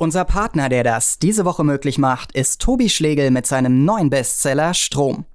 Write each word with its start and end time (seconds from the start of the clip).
Unser 0.00 0.24
Partner, 0.24 0.70
der 0.70 0.82
das 0.82 1.18
diese 1.18 1.44
Woche 1.44 1.62
möglich 1.62 1.98
macht, 1.98 2.32
ist 2.32 2.62
Tobi 2.62 2.88
Schlegel 2.88 3.30
mit 3.30 3.46
seinem 3.46 3.84
neuen 3.84 4.08
Bestseller 4.08 4.72
Strom. 4.72 5.26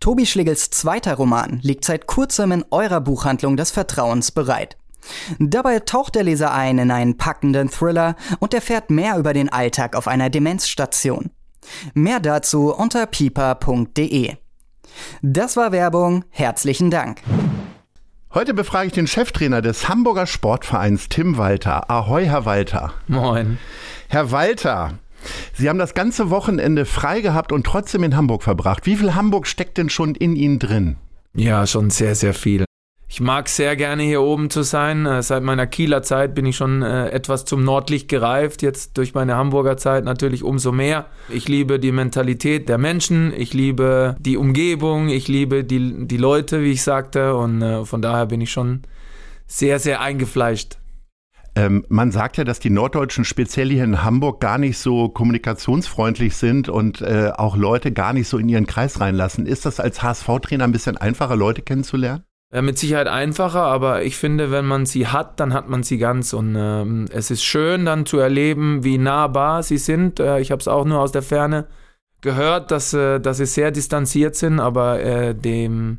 Tobi 0.00 0.24
Schlegels 0.24 0.70
zweiter 0.70 1.16
Roman 1.16 1.60
liegt 1.62 1.84
seit 1.84 2.06
kurzem 2.06 2.52
in 2.52 2.64
eurer 2.70 3.02
Buchhandlung 3.02 3.58
des 3.58 3.70
Vertrauens 3.70 4.30
bereit. 4.30 4.78
Dabei 5.38 5.80
taucht 5.80 6.14
der 6.14 6.22
Leser 6.22 6.54
ein 6.54 6.78
in 6.78 6.90
einen 6.90 7.18
packenden 7.18 7.70
Thriller 7.70 8.16
und 8.38 8.54
erfährt 8.54 8.88
mehr 8.88 9.18
über 9.18 9.34
den 9.34 9.50
Alltag 9.50 9.94
auf 9.94 10.08
einer 10.08 10.30
Demenzstation. 10.30 11.28
Mehr 11.92 12.18
dazu 12.18 12.74
unter 12.74 13.04
pipa.de. 13.04 14.36
Das 15.20 15.58
war 15.58 15.70
Werbung. 15.70 16.24
Herzlichen 16.30 16.90
Dank. 16.90 17.20
Heute 18.34 18.52
befrage 18.52 18.88
ich 18.88 18.92
den 18.92 19.06
Cheftrainer 19.06 19.62
des 19.62 19.88
Hamburger 19.88 20.26
Sportvereins 20.26 21.08
Tim 21.08 21.38
Walter. 21.38 21.90
Ahoi, 21.90 22.26
Herr 22.26 22.44
Walter. 22.44 22.92
Moin. 23.06 23.56
Herr 24.08 24.30
Walter, 24.30 24.98
Sie 25.54 25.66
haben 25.66 25.78
das 25.78 25.94
ganze 25.94 26.28
Wochenende 26.28 26.84
frei 26.84 27.22
gehabt 27.22 27.52
und 27.52 27.64
trotzdem 27.64 28.04
in 28.04 28.16
Hamburg 28.16 28.42
verbracht. 28.42 28.84
Wie 28.84 28.96
viel 28.96 29.14
Hamburg 29.14 29.46
steckt 29.46 29.78
denn 29.78 29.88
schon 29.88 30.14
in 30.14 30.36
Ihnen 30.36 30.58
drin? 30.58 30.96
Ja, 31.32 31.66
schon 31.66 31.88
sehr, 31.88 32.14
sehr 32.14 32.34
viel. 32.34 32.66
Ich 33.10 33.22
mag 33.22 33.48
sehr 33.48 33.74
gerne 33.74 34.02
hier 34.02 34.20
oben 34.20 34.50
zu 34.50 34.62
sein. 34.62 35.06
Äh, 35.06 35.22
seit 35.22 35.42
meiner 35.42 35.66
Kieler 35.66 36.02
Zeit 36.02 36.34
bin 36.34 36.44
ich 36.44 36.56
schon 36.56 36.82
äh, 36.82 37.08
etwas 37.08 37.46
zum 37.46 37.64
Nordlicht 37.64 38.08
gereift. 38.08 38.60
Jetzt 38.60 38.98
durch 38.98 39.14
meine 39.14 39.34
Hamburger 39.34 39.78
Zeit 39.78 40.04
natürlich 40.04 40.44
umso 40.44 40.72
mehr. 40.72 41.06
Ich 41.30 41.48
liebe 41.48 41.80
die 41.80 41.90
Mentalität 41.90 42.68
der 42.68 42.76
Menschen. 42.76 43.32
Ich 43.34 43.54
liebe 43.54 44.14
die 44.20 44.36
Umgebung. 44.36 45.08
Ich 45.08 45.26
liebe 45.26 45.64
die, 45.64 46.06
die 46.06 46.16
Leute, 46.18 46.62
wie 46.62 46.72
ich 46.72 46.82
sagte. 46.82 47.34
Und 47.34 47.62
äh, 47.62 47.86
von 47.86 48.02
daher 48.02 48.26
bin 48.26 48.42
ich 48.42 48.50
schon 48.50 48.82
sehr, 49.46 49.78
sehr 49.78 50.02
eingefleischt. 50.02 50.76
Ähm, 51.54 51.86
man 51.88 52.12
sagt 52.12 52.36
ja, 52.36 52.44
dass 52.44 52.60
die 52.60 52.70
Norddeutschen 52.70 53.24
speziell 53.24 53.70
hier 53.70 53.84
in 53.84 54.04
Hamburg 54.04 54.40
gar 54.40 54.58
nicht 54.58 54.76
so 54.76 55.08
kommunikationsfreundlich 55.08 56.36
sind 56.36 56.68
und 56.68 57.00
äh, 57.00 57.32
auch 57.34 57.56
Leute 57.56 57.90
gar 57.90 58.12
nicht 58.12 58.28
so 58.28 58.36
in 58.36 58.50
ihren 58.50 58.66
Kreis 58.66 59.00
reinlassen. 59.00 59.46
Ist 59.46 59.64
das 59.64 59.80
als 59.80 60.02
HSV-Trainer 60.02 60.64
ein 60.64 60.72
bisschen 60.72 60.98
einfacher, 60.98 61.36
Leute 61.36 61.62
kennenzulernen? 61.62 62.27
Ja, 62.50 62.62
mit 62.62 62.78
Sicherheit 62.78 63.08
einfacher, 63.08 63.62
aber 63.62 64.04
ich 64.04 64.16
finde, 64.16 64.50
wenn 64.50 64.64
man 64.64 64.86
sie 64.86 65.06
hat, 65.06 65.38
dann 65.38 65.52
hat 65.52 65.68
man 65.68 65.82
sie 65.82 65.98
ganz. 65.98 66.32
Und 66.32 66.56
ähm, 66.58 67.04
es 67.12 67.30
ist 67.30 67.44
schön 67.44 67.84
dann 67.84 68.06
zu 68.06 68.18
erleben, 68.18 68.84
wie 68.84 68.96
nahbar 68.96 69.62
sie 69.62 69.76
sind. 69.76 70.18
Äh, 70.18 70.40
ich 70.40 70.50
habe 70.50 70.60
es 70.60 70.68
auch 70.68 70.86
nur 70.86 71.00
aus 71.00 71.12
der 71.12 71.20
Ferne 71.22 71.66
gehört, 72.22 72.70
dass, 72.70 72.94
äh, 72.94 73.20
dass 73.20 73.36
sie 73.36 73.46
sehr 73.46 73.70
distanziert 73.70 74.34
sind, 74.34 74.60
aber 74.60 75.00
äh, 75.00 75.34
dem 75.34 75.98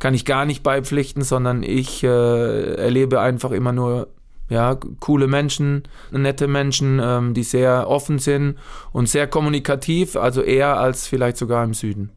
kann 0.00 0.14
ich 0.14 0.24
gar 0.24 0.46
nicht 0.46 0.64
beipflichten, 0.64 1.22
sondern 1.22 1.62
ich 1.62 2.02
äh, 2.02 2.74
erlebe 2.74 3.20
einfach 3.20 3.52
immer 3.52 3.72
nur 3.72 4.08
ja, 4.48 4.74
coole 5.00 5.28
Menschen, 5.28 5.84
nette 6.10 6.48
Menschen, 6.48 7.00
ähm, 7.02 7.34
die 7.34 7.44
sehr 7.44 7.88
offen 7.88 8.18
sind 8.18 8.58
und 8.92 9.08
sehr 9.08 9.26
kommunikativ, 9.26 10.16
also 10.16 10.42
eher 10.42 10.78
als 10.78 11.06
vielleicht 11.06 11.36
sogar 11.36 11.64
im 11.64 11.72
Süden. 11.72 12.10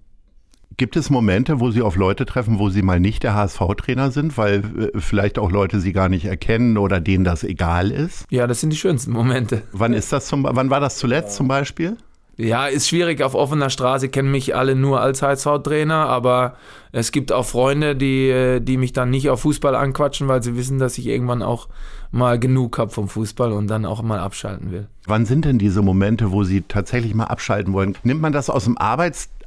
Gibt 0.80 0.96
es 0.96 1.10
Momente, 1.10 1.60
wo 1.60 1.72
Sie 1.72 1.82
auf 1.82 1.96
Leute 1.96 2.28
treffen, 2.28 2.60
wo 2.60 2.70
Sie 2.70 2.84
mal 2.84 3.00
nicht 3.00 3.24
der 3.24 3.34
HSV-Trainer 3.34 4.12
sind, 4.12 4.38
weil 4.38 4.92
äh, 4.94 5.00
vielleicht 5.00 5.40
auch 5.40 5.52
Leute 5.52 5.80
Sie 5.80 5.92
gar 5.92 6.08
nicht 6.08 6.26
erkennen 6.26 6.78
oder 6.78 7.02
denen 7.02 7.24
das 7.24 7.44
egal 7.44 7.90
ist? 7.90 8.28
Ja, 8.30 8.46
das 8.46 8.62
sind 8.62 8.70
die 8.70 8.78
schönsten 8.78 9.12
Momente. 9.12 9.64
Wann 9.72 9.94
ist 9.94 10.14
das 10.14 10.28
zum, 10.28 10.44
wann 10.48 10.70
war 10.70 10.80
das 10.80 10.98
zuletzt 10.98 11.36
zum 11.36 11.48
Beispiel? 11.48 11.98
Ja, 12.36 12.68
ist 12.68 12.88
schwierig. 12.88 13.24
Auf 13.24 13.34
offener 13.34 13.72
Straße 13.72 14.10
kennen 14.10 14.30
mich 14.30 14.56
alle 14.56 14.76
nur 14.76 15.02
als 15.02 15.24
HSV-Trainer, 15.24 16.06
aber 16.06 16.58
es 16.92 17.12
gibt 17.12 17.32
auch 17.32 17.46
Freunde, 17.46 17.96
die, 17.96 18.30
äh, 18.30 18.60
die 18.60 18.78
mich 18.78 18.94
dann 18.94 19.10
nicht 19.10 19.32
auf 19.32 19.42
Fußball 19.42 19.74
anquatschen, 19.74 20.28
weil 20.28 20.44
sie 20.44 20.56
wissen, 20.56 20.78
dass 20.78 21.00
ich 21.00 21.08
irgendwann 21.08 21.42
auch 21.42 21.70
mal 22.12 22.38
genug 22.38 22.78
habe 22.78 22.92
vom 22.92 23.08
Fußball 23.10 23.52
und 23.52 23.66
dann 23.66 23.84
auch 23.84 24.04
mal 24.04 24.20
abschalten 24.20 24.72
will. 24.72 24.88
Wann 25.08 25.26
sind 25.26 25.46
denn 25.46 25.58
diese 25.58 25.82
Momente, 25.82 26.32
wo 26.32 26.44
Sie 26.44 26.62
tatsächlich 26.62 27.16
mal 27.16 27.26
abschalten 27.26 27.74
wollen? 27.74 27.98
Nimmt 28.04 28.22
man 28.22 28.32
das 28.32 28.52
aus 28.52 28.66
dem 28.66 28.78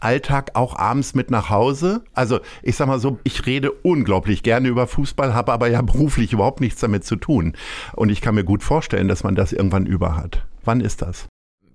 Arbeitsalltag 0.00 0.52
auch 0.54 0.76
abends 0.76 1.14
mit 1.14 1.30
nach 1.30 1.50
Hause? 1.50 2.02
Also 2.14 2.40
ich 2.62 2.76
sag 2.76 2.88
mal 2.88 2.98
so, 2.98 3.18
ich 3.24 3.46
rede 3.46 3.70
unglaublich 3.70 4.42
gerne 4.42 4.68
über 4.68 4.86
Fußball, 4.86 5.34
habe 5.34 5.52
aber 5.52 5.68
ja 5.68 5.82
beruflich 5.90 6.32
überhaupt 6.32 6.60
nichts 6.60 6.80
damit 6.80 7.04
zu 7.04 7.16
tun. 7.16 7.54
Und 7.94 8.10
ich 8.10 8.20
kann 8.20 8.34
mir 8.34 8.44
gut 8.44 8.62
vorstellen, 8.62 9.08
dass 9.08 9.24
man 9.24 9.34
das 9.34 9.52
irgendwann 9.52 9.86
über 9.86 10.16
hat. 10.16 10.44
Wann 10.64 10.80
ist 10.80 11.02
das? 11.02 11.28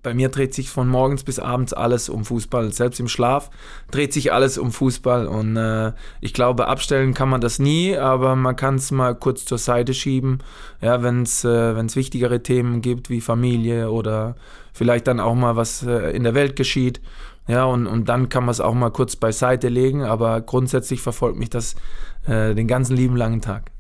Bei 0.05 0.13
mir 0.13 0.29
dreht 0.29 0.53
sich 0.53 0.69
von 0.69 0.87
morgens 0.87 1.23
bis 1.23 1.39
abends 1.39 1.73
alles 1.73 2.09
um 2.09 2.25
Fußball. 2.25 2.71
Selbst 2.71 2.99
im 2.99 3.07
Schlaf 3.07 3.49
dreht 3.89 4.13
sich 4.13 4.31
alles 4.31 4.59
um 4.59 4.71
Fußball. 4.71 5.25
Und 5.25 5.57
äh, 5.57 5.93
ich 6.21 6.31
glaube, 6.31 6.67
abstellen 6.67 7.15
kann 7.15 7.27
man 7.27 7.41
das 7.41 7.57
nie, 7.57 7.97
aber 7.97 8.35
man 8.35 8.55
kann 8.55 8.75
es 8.75 8.91
mal 8.91 9.15
kurz 9.15 9.45
zur 9.45 9.57
Seite 9.57 9.95
schieben, 9.95 10.39
ja, 10.79 11.01
wenn 11.01 11.23
es 11.23 11.43
äh, 11.43 11.95
wichtigere 11.95 12.43
Themen 12.43 12.81
gibt 12.81 13.09
wie 13.09 13.19
Familie 13.19 13.89
oder 13.89 14.35
vielleicht 14.73 15.07
dann 15.07 15.19
auch 15.19 15.33
mal 15.33 15.55
was 15.55 15.81
äh, 15.81 16.15
in 16.15 16.23
der 16.23 16.35
Welt 16.35 16.55
geschieht. 16.55 17.01
Ja, 17.47 17.65
und, 17.65 17.87
und 17.87 18.07
dann 18.07 18.29
kann 18.29 18.45
man 18.45 18.51
es 18.51 18.61
auch 18.61 18.75
mal 18.75 18.91
kurz 18.91 19.15
beiseite 19.15 19.69
legen, 19.69 20.03
aber 20.03 20.39
grundsätzlich 20.41 21.01
verfolgt 21.01 21.39
mich 21.39 21.49
das 21.49 21.75
äh, 22.27 22.53
den 22.53 22.67
ganzen 22.67 22.95
lieben 22.95 23.17
langen 23.17 23.41
Tag. 23.41 23.71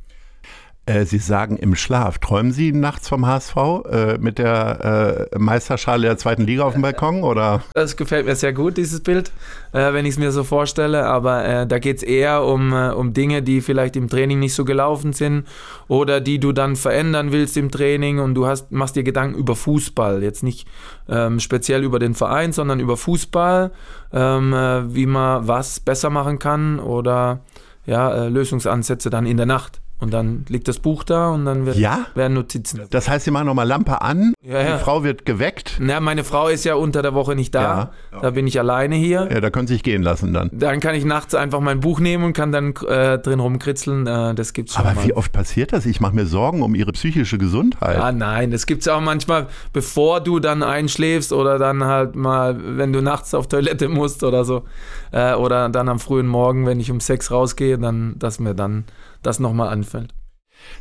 Äh, 0.87 1.05
Sie 1.05 1.17
sagen 1.17 1.57
im 1.57 1.75
Schlaf. 1.75 2.19
Träumen 2.19 2.51
Sie 2.51 2.71
nachts 2.71 3.09
vom 3.09 3.25
HSV 3.25 3.55
äh, 3.89 4.17
mit 4.19 4.37
der 4.37 5.29
äh, 5.33 5.39
Meisterschale 5.39 6.03
der 6.03 6.17
zweiten 6.17 6.43
Liga 6.43 6.63
auf 6.63 6.73
dem 6.73 6.83
Balkon? 6.83 7.23
Oder? 7.23 7.63
Das 7.73 7.97
gefällt 7.97 8.27
mir 8.27 8.35
sehr 8.35 8.53
gut, 8.53 8.77
dieses 8.77 9.01
Bild, 9.01 9.31
äh, 9.73 9.93
wenn 9.93 10.05
ich 10.05 10.11
es 10.11 10.19
mir 10.19 10.31
so 10.31 10.43
vorstelle. 10.43 11.05
Aber 11.05 11.43
äh, 11.43 11.65
da 11.65 11.79
geht 11.79 11.97
es 11.97 12.03
eher 12.03 12.43
um, 12.43 12.71
um 12.71 13.13
Dinge, 13.13 13.41
die 13.41 13.61
vielleicht 13.61 13.95
im 13.95 14.09
Training 14.09 14.37
nicht 14.37 14.53
so 14.53 14.63
gelaufen 14.63 15.13
sind 15.13 15.47
oder 15.87 16.21
die 16.21 16.39
du 16.39 16.51
dann 16.51 16.75
verändern 16.75 17.31
willst 17.31 17.57
im 17.57 17.71
Training 17.71 18.19
und 18.19 18.35
du 18.35 18.45
hast, 18.45 18.71
machst 18.71 18.95
dir 18.95 19.03
Gedanken 19.03 19.39
über 19.39 19.55
Fußball. 19.55 20.21
Jetzt 20.21 20.43
nicht 20.43 20.67
ähm, 21.09 21.39
speziell 21.39 21.83
über 21.83 21.97
den 21.97 22.13
Verein, 22.13 22.53
sondern 22.53 22.79
über 22.79 22.95
Fußball, 22.95 23.71
ähm, 24.13 24.51
wie 24.89 25.07
man 25.07 25.47
was 25.47 25.79
besser 25.79 26.11
machen 26.11 26.37
kann 26.37 26.79
oder 26.79 27.39
ja, 27.87 28.25
Lösungsansätze 28.25 29.09
dann 29.09 29.25
in 29.25 29.37
der 29.37 29.45
Nacht. 29.45 29.81
Und 29.97 30.13
dann 30.13 30.45
liegt 30.49 30.67
das 30.67 30.79
Buch 30.79 31.05
da 31.05 31.29
und 31.29 31.45
dann 31.45 31.65
wird, 31.65 31.77
ja? 31.77 32.07
werden 32.15 32.33
Notizen. 32.33 32.81
Das 32.89 33.07
heißt, 33.07 33.23
Sie 33.23 33.31
machen 33.31 33.45
nochmal 33.45 33.65
Lampe 33.65 34.01
an, 34.01 34.33
ja, 34.41 34.61
ja. 34.61 34.77
die 34.77 34.83
Frau 34.83 35.05
wird 35.05 35.25
geweckt. 35.25 35.77
Na, 35.79 36.01
meine 36.01 36.25
Frau 36.25 36.49
ist 36.49 36.65
ja 36.65 36.75
unter 36.75 37.01
der 37.01 37.13
Woche 37.13 37.33
nicht 37.33 37.55
da. 37.55 37.91
Da 38.21 38.31
bin 38.31 38.45
ich 38.45 38.59
alleine 38.59 38.95
hier. 38.95 39.29
Ja, 39.31 39.39
da 39.39 39.49
können 39.49 39.67
Sie 39.67 39.75
sich 39.75 39.83
gehen 39.83 40.03
lassen 40.03 40.33
dann. 40.33 40.49
Dann 40.51 40.81
kann 40.81 40.95
ich 40.95 41.05
nachts 41.05 41.33
einfach 41.33 41.61
mein 41.61 41.79
Buch 41.79 42.01
nehmen 42.01 42.25
und 42.25 42.33
kann 42.33 42.51
dann 42.51 42.73
äh, 42.87 43.19
drin 43.19 43.39
rumkritzeln. 43.39 44.05
Äh, 44.05 44.35
das 44.35 44.51
gibt's 44.51 44.73
schon 44.73 44.85
Aber 44.85 44.95
mal. 44.95 45.05
wie 45.05 45.13
oft 45.13 45.31
passiert 45.31 45.71
das? 45.71 45.85
Ich 45.85 46.01
mache 46.01 46.13
mir 46.13 46.25
Sorgen 46.25 46.61
um 46.61 46.75
Ihre 46.75 46.91
psychische 46.91 47.37
Gesundheit. 47.37 47.97
Ah, 47.97 48.11
nein, 48.11 48.51
das 48.51 48.65
gibt 48.65 48.81
es 48.81 48.89
auch 48.89 49.01
manchmal, 49.01 49.47
bevor 49.71 50.19
du 50.19 50.39
dann 50.39 50.61
einschläfst 50.61 51.31
oder 51.31 51.57
dann 51.57 51.85
halt 51.85 52.15
mal, 52.15 52.77
wenn 52.77 52.91
du 52.91 53.01
nachts 53.01 53.33
auf 53.33 53.47
Toilette 53.47 53.87
musst 53.87 54.23
oder 54.23 54.43
so. 54.43 54.63
Äh, 55.11 55.35
oder 55.35 55.69
dann 55.69 55.87
am 55.87 55.99
frühen 55.99 56.27
Morgen, 56.27 56.65
wenn 56.65 56.81
ich 56.81 56.91
um 56.91 56.99
sechs 56.99 57.31
rausgehe, 57.31 57.77
dann, 57.77 58.15
dass 58.19 58.39
mir 58.39 58.53
dann 58.53 58.83
das 59.25 59.39
nochmal 59.39 59.69
anfällt. 59.69 60.13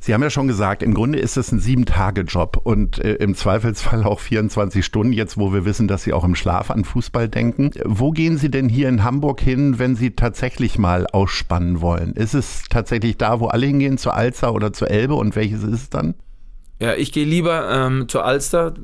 Sie 0.01 0.13
haben 0.15 0.23
ja 0.23 0.31
schon 0.31 0.49
gesagt, 0.49 0.83
im 0.83 0.95
Grunde 0.95 1.19
ist 1.19 1.37
es 1.37 1.53
ein 1.53 1.61
Sieben-Tage-Job 1.61 2.61
und 2.63 2.99
äh, 2.99 3.15
im 3.15 3.35
Zweifelsfall 3.35 4.05
auch 4.05 4.21
24 4.21 4.85
Stunden, 4.85 5.13
jetzt 5.13 5.37
wo 5.39 5.53
wir 5.53 5.65
wissen, 5.65 5.89
dass 5.89 6.03
Sie 6.03 6.13
auch 6.13 6.25
im 6.25 6.35
Schlaf 6.35 6.71
an 6.71 6.85
Fußball 6.85 7.29
denken. 7.29 7.71
Wo 7.85 8.11
gehen 8.11 8.39
Sie 8.39 8.51
denn 8.51 8.69
hier 8.69 8.89
in 8.89 9.05
Hamburg 9.05 9.41
hin, 9.41 9.79
wenn 9.79 9.97
Sie 9.97 10.13
tatsächlich 10.13 10.79
mal 10.79 11.07
ausspannen 11.07 11.81
wollen? 11.81 12.13
Ist 12.13 12.35
es 12.35 12.65
tatsächlich 12.69 13.17
da, 13.17 13.41
wo 13.41 13.47
alle 13.47 13.67
hingehen, 13.67 13.99
zur 13.99 14.15
Alster 14.15 14.55
oder 14.55 14.73
zur 14.73 14.91
Elbe 14.91 15.15
und 15.15 15.37
welches 15.37 15.63
ist 15.63 15.73
es 15.73 15.91
dann? 15.91 16.15
Ja, 16.81 16.95
ich 16.95 17.13
gehe 17.13 17.27
lieber 17.27 17.71
ähm, 17.71 18.09
zur 18.09 18.25
Alster. 18.25 18.75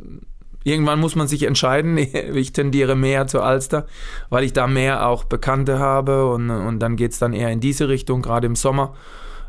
Irgendwann 0.62 1.00
muss 1.00 1.16
man 1.16 1.28
sich 1.28 1.42
entscheiden. 1.44 1.98
Ich 2.34 2.52
tendiere 2.52 2.96
mehr 2.96 3.26
zur 3.26 3.44
Alster, 3.44 3.86
weil 4.28 4.44
ich 4.44 4.52
da 4.52 4.66
mehr 4.66 5.06
auch 5.06 5.24
Bekannte 5.24 5.78
habe 5.78 6.26
und, 6.26 6.50
und 6.50 6.78
dann 6.78 6.96
geht 6.96 7.12
es 7.12 7.18
dann 7.18 7.32
eher 7.32 7.50
in 7.50 7.60
diese 7.60 7.88
Richtung, 7.88 8.22
gerade 8.22 8.46
im 8.46 8.56
Sommer. 8.56 8.94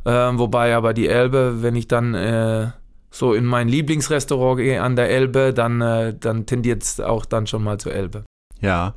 Ähm, 0.06 0.40
wobei 0.40 0.76
aber 0.76 0.94
die 0.94 1.08
Elbe, 1.08 1.62
wenn 1.62 1.76
ich 1.76 1.88
dann 1.88 2.14
äh, 2.14 2.72
so 3.12 3.34
in 3.34 3.46
mein 3.46 3.68
Lieblingsrestaurant 3.68 4.58
gehe 4.58 4.82
an 4.82 4.96
der 4.96 5.10
Elbe, 5.10 5.54
dann, 5.54 5.82
äh, 5.82 6.16
dann 6.18 6.46
tendiert 6.46 6.84
es 6.84 7.00
auch 7.00 7.26
dann 7.26 7.46
schon 7.46 7.64
mal 7.64 7.78
zur 7.78 7.94
Elbe. 7.94 8.24
Ja, 8.62 8.94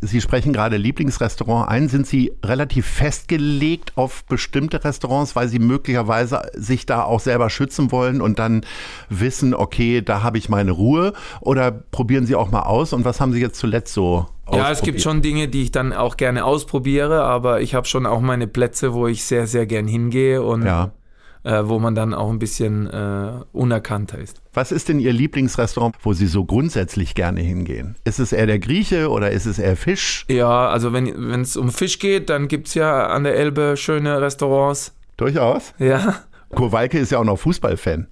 Sie 0.00 0.20
sprechen 0.20 0.52
gerade 0.52 0.78
Lieblingsrestaurant 0.78 1.68
ein. 1.68 1.88
Sind 1.88 2.06
Sie 2.06 2.32
relativ 2.42 2.86
festgelegt 2.86 3.92
auf 3.96 4.24
bestimmte 4.24 4.82
Restaurants, 4.82 5.36
weil 5.36 5.48
Sie 5.48 5.58
möglicherweise 5.58 6.42
sich 6.54 6.86
da 6.86 7.02
auch 7.02 7.20
selber 7.20 7.50
schützen 7.50 7.92
wollen 7.92 8.20
und 8.22 8.38
dann 8.38 8.62
wissen, 9.10 9.54
okay, 9.54 10.00
da 10.00 10.22
habe 10.22 10.38
ich 10.38 10.48
meine 10.48 10.70
Ruhe? 10.70 11.12
Oder 11.40 11.70
probieren 11.70 12.24
Sie 12.24 12.34
auch 12.34 12.50
mal 12.50 12.62
aus? 12.62 12.94
Und 12.94 13.04
was 13.04 13.20
haben 13.20 13.32
Sie 13.32 13.40
jetzt 13.40 13.58
zuletzt 13.58 13.92
so 13.92 14.26
ja, 14.50 14.70
es 14.70 14.80
gibt 14.80 15.02
schon 15.02 15.20
Dinge, 15.20 15.48
die 15.48 15.64
ich 15.64 15.72
dann 15.72 15.92
auch 15.92 16.16
gerne 16.16 16.42
ausprobiere, 16.42 17.22
aber 17.22 17.60
ich 17.60 17.74
habe 17.74 17.86
schon 17.86 18.06
auch 18.06 18.22
meine 18.22 18.46
Plätze, 18.46 18.94
wo 18.94 19.06
ich 19.06 19.24
sehr, 19.24 19.46
sehr 19.46 19.66
gern 19.66 19.86
hingehe 19.86 20.42
und 20.42 20.64
ja 20.64 20.90
äh, 21.44 21.62
wo 21.64 21.78
man 21.78 21.94
dann 21.94 22.14
auch 22.14 22.30
ein 22.30 22.38
bisschen 22.38 22.86
äh, 22.86 23.30
unerkannter 23.52 24.18
ist. 24.18 24.40
Was 24.52 24.72
ist 24.72 24.88
denn 24.88 25.00
Ihr 25.00 25.12
Lieblingsrestaurant, 25.12 25.96
wo 26.02 26.12
Sie 26.12 26.26
so 26.26 26.44
grundsätzlich 26.44 27.14
gerne 27.14 27.40
hingehen? 27.40 27.96
Ist 28.04 28.18
es 28.18 28.32
eher 28.32 28.46
der 28.46 28.58
Grieche 28.58 29.10
oder 29.10 29.30
ist 29.30 29.46
es 29.46 29.58
eher 29.58 29.76
Fisch? 29.76 30.24
Ja, 30.28 30.68
also 30.68 30.92
wenn 30.92 31.40
es 31.40 31.56
um 31.56 31.70
Fisch 31.70 31.98
geht, 31.98 32.30
dann 32.30 32.48
gibt 32.48 32.68
es 32.68 32.74
ja 32.74 33.06
an 33.06 33.24
der 33.24 33.36
Elbe 33.36 33.76
schöne 33.76 34.20
Restaurants. 34.20 34.94
Durchaus? 35.16 35.74
Ja. 35.78 36.16
Kurwalke 36.54 36.98
ist 36.98 37.12
ja 37.12 37.18
auch 37.18 37.24
noch 37.24 37.38
Fußballfan. 37.38 38.08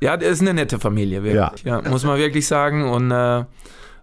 Ja, 0.00 0.16
das 0.16 0.28
ist 0.28 0.40
eine 0.42 0.54
nette 0.54 0.78
Familie, 0.78 1.22
wirklich. 1.22 1.64
Ja. 1.64 1.80
ja 1.82 1.90
muss 1.90 2.04
man 2.04 2.18
wirklich 2.18 2.46
sagen. 2.46 2.88
Und, 2.88 3.10
äh, 3.10 3.44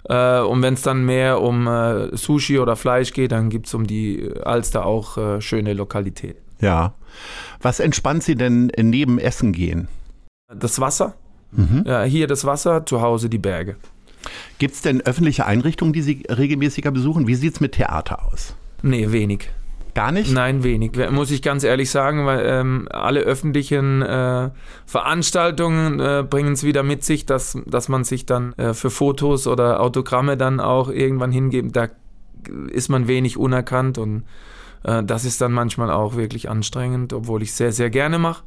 äh, 0.10 0.42
und 0.42 0.62
wenn 0.62 0.74
es 0.74 0.82
dann 0.82 1.06
mehr 1.06 1.42
um 1.42 1.68
äh, 1.68 2.16
Sushi 2.16 2.60
oder 2.60 2.76
Fleisch 2.76 3.14
geht, 3.14 3.32
dann 3.32 3.50
gibt 3.50 3.68
es 3.68 3.74
um 3.74 3.88
die 3.88 4.30
Alster 4.44 4.86
auch 4.86 5.18
äh, 5.18 5.42
schöne 5.42 5.74
Lokalitäten. 5.74 6.45
Ja. 6.60 6.94
Was 7.62 7.80
entspannt 7.80 8.24
Sie 8.24 8.36
denn 8.36 8.72
neben 8.78 9.20
Essen 9.20 9.52
gehen? 9.52 9.88
Das 10.54 10.80
Wasser. 10.80 11.16
Mhm. 11.52 11.84
Ja, 11.86 12.04
hier 12.04 12.28
das 12.28 12.46
Wasser, 12.46 12.86
zu 12.86 13.02
Hause 13.02 13.30
die 13.30 13.38
Berge. 13.38 13.76
Gibt 14.58 14.76
es 14.76 14.82
denn 14.82 15.02
öffentliche 15.02 15.46
Einrichtungen, 15.46 15.94
die 15.94 16.02
Sie 16.02 16.24
regelmäßiger 16.30 16.92
besuchen? 16.92 17.28
Wie 17.28 17.36
sieht 17.36 17.56
es 17.56 17.60
mit 17.62 17.74
Theater 17.74 18.26
aus? 18.26 18.56
Nee, 18.82 19.12
wenig. 19.12 19.50
Gar 19.94 20.12
nicht? 20.12 20.32
Nein, 20.34 20.64
wenig. 20.64 20.92
Muss 21.12 21.32
ich 21.32 21.42
ganz 21.42 21.64
ehrlich 21.64 21.90
sagen, 21.90 22.26
weil 22.26 22.46
ähm, 22.46 22.88
alle 22.92 23.22
öffentlichen 23.22 24.02
äh, 24.02 24.50
Veranstaltungen 24.86 26.02
äh, 26.02 26.26
bringen 26.30 26.52
es 26.52 26.64
wieder 26.64 26.84
mit 26.84 27.06
sich, 27.06 27.26
dass, 27.26 27.58
dass 27.66 27.88
man 27.88 28.04
sich 28.04 28.26
dann 28.26 28.52
äh, 28.54 28.74
für 28.74 28.90
Fotos 28.90 29.48
oder 29.48 29.80
Autogramme 29.80 30.36
dann 30.36 30.60
auch 30.60 30.90
irgendwann 30.90 31.32
hingebt. 31.32 31.76
Da 31.78 31.88
ist 32.70 32.90
man 32.90 33.08
wenig 33.08 33.38
unerkannt 33.38 33.98
und 33.98 34.24
das 35.04 35.26
ist 35.26 35.42
dann 35.42 35.52
manchmal 35.52 35.90
auch 35.90 36.16
wirklich 36.16 36.50
anstrengend, 36.50 37.14
obwohl 37.14 37.42
ich 37.42 37.54
sehr, 37.54 37.72
sehr 37.72 37.90
gerne 37.90 38.20
mache. 38.20 38.44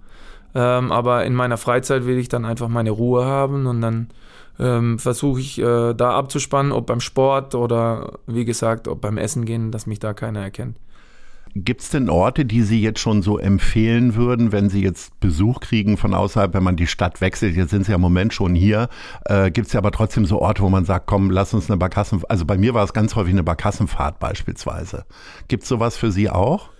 Ähm, 0.55 0.93
aber 0.93 1.25
in 1.25 1.35
meiner 1.35 1.57
Freizeit 1.57 2.07
will 2.07 2.19
ich 2.19 2.29
dann 2.29 2.45
einfach 2.45 2.69
meine 2.69 2.91
Ruhe 2.91 3.25
haben 3.25 3.67
und 3.67 3.81
dann 3.81 4.09
ähm, 4.59 4.99
versuche 4.99 5.41
ich 5.41 5.59
äh, 5.59 5.95
da 5.95 6.13
abzuspannen, 6.13 6.73
ob 6.73 6.87
beim 6.87 7.01
Sport 7.01 7.55
oder 7.55 8.19
wie 8.27 8.45
gesagt, 8.45 8.89
ob 8.89 9.01
beim 9.01 9.19
Essen 9.19 9.45
gehen, 9.45 9.71
dass 9.71 9.87
mich 9.87 9.99
da 9.99 10.15
keiner 10.15 10.41
erkennt. 10.41 10.77
Gibt 11.55 11.81
es 11.81 11.91
denn 11.91 12.11
Orte, 12.11 12.45
die 12.45 12.63
Sie 12.63 12.81
jetzt 12.81 13.01
schon 13.01 13.23
so 13.23 13.39
empfehlen 13.39 14.15
würden, 14.15 14.53
wenn 14.53 14.69
Sie 14.69 14.83
jetzt 14.83 15.19
Besuch 15.21 15.61
kriegen 15.61 15.97
von 15.97 16.15
außerhalb, 16.15 16.55
wenn 16.55 16.63
man 16.63 16.77
die 16.77 16.87
Stadt 16.87 17.21
wechselt? 17.21 17.57
Jetzt 17.57 17.71
sind 17.71 17.85
Sie 17.85 17.93
ja 17.93 17.97
im 17.97 18.01
Moment 18.01 18.33
schon 18.35 18.55
hier. 18.55 18.89
Äh, 19.25 19.51
Gibt 19.51 19.69
es 19.69 19.73
ja 19.73 19.79
aber 19.79 19.91
trotzdem 19.91 20.27
so 20.27 20.41
Orte, 20.41 20.63
wo 20.63 20.69
man 20.69 20.85
sagt, 20.85 21.07
komm, 21.07 21.31
lass 21.31 21.55
uns 21.55 21.71
eine 21.71 21.79
Barkassenfahrt. 21.79 22.31
Also 22.31 22.45
bei 22.45 22.59
mir 22.59 22.75
war 22.75 22.85
es 22.85 22.93
ganz 22.93 23.15
häufig 23.17 23.33
eine 23.33 23.43
Barkassenfahrt 23.43 24.19
beispielsweise. 24.19 25.05
Gibt 25.49 25.63
es 25.63 25.69
sowas 25.69 25.97
für 25.97 26.13
Sie 26.13 26.31
auch? 26.31 26.71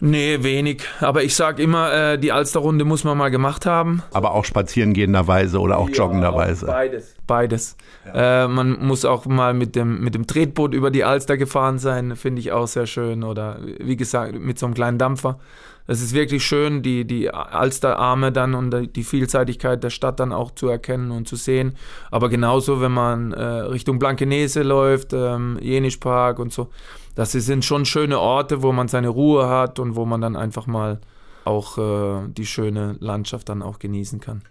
Nee, 0.00 0.42
wenig. 0.42 0.82
Aber 1.00 1.22
ich 1.22 1.34
sag 1.34 1.58
immer, 1.58 1.92
äh, 1.92 2.18
die 2.18 2.32
Alsterrunde 2.32 2.84
muss 2.84 3.04
man 3.04 3.18
mal 3.18 3.28
gemacht 3.30 3.66
haben. 3.66 4.02
Aber 4.12 4.32
auch 4.32 4.44
spazierengehenderweise 4.44 5.58
oder 5.60 5.78
auch 5.78 5.88
ja, 5.90 5.94
joggenderweise. 5.94 6.66
Beides. 6.66 7.14
Beides. 7.26 7.76
Ja. 8.06 8.44
Äh, 8.44 8.48
man 8.48 8.84
muss 8.84 9.04
auch 9.04 9.26
mal 9.26 9.52
mit 9.52 9.76
dem, 9.76 10.02
mit 10.02 10.14
dem 10.14 10.26
Tretboot 10.26 10.72
über 10.74 10.90
die 10.90 11.04
Alster 11.04 11.36
gefahren 11.36 11.78
sein, 11.78 12.16
finde 12.16 12.40
ich 12.40 12.52
auch 12.52 12.66
sehr 12.66 12.86
schön. 12.86 13.22
Oder 13.22 13.58
wie 13.78 13.96
gesagt, 13.96 14.38
mit 14.38 14.58
so 14.58 14.66
einem 14.66 14.74
kleinen 14.74 14.98
Dampfer. 14.98 15.38
Es 15.86 16.00
ist 16.00 16.14
wirklich 16.14 16.44
schön, 16.44 16.82
die, 16.82 17.04
die 17.04 17.30
Alsterarme 17.30 18.30
dann 18.30 18.54
und 18.54 18.94
die 18.94 19.02
Vielseitigkeit 19.02 19.82
der 19.82 19.90
Stadt 19.90 20.20
dann 20.20 20.32
auch 20.32 20.52
zu 20.52 20.68
erkennen 20.68 21.10
und 21.10 21.26
zu 21.26 21.34
sehen. 21.34 21.76
Aber 22.12 22.28
genauso, 22.28 22.80
wenn 22.80 22.92
man 22.92 23.32
äh, 23.32 23.42
Richtung 23.42 23.98
Blankenese 23.98 24.62
läuft, 24.62 25.12
ähm, 25.12 25.58
Jenischpark 25.60 26.38
und 26.38 26.52
so, 26.52 26.68
das 27.14 27.32
sind 27.32 27.64
schon 27.64 27.84
schöne 27.84 28.18
Orte, 28.18 28.62
wo 28.62 28.72
man 28.72 28.88
seine 28.88 29.08
Ruhe 29.08 29.48
hat 29.48 29.78
und 29.78 29.96
wo 29.96 30.04
man 30.04 30.20
dann 30.20 30.36
einfach 30.36 30.66
mal 30.66 31.00
auch 31.44 31.78
äh, 31.78 32.28
die 32.28 32.46
schöne 32.46 32.96
Landschaft 33.00 33.48
dann 33.48 33.62
auch 33.62 33.78
genießen 33.78 34.20
kann. 34.20 34.42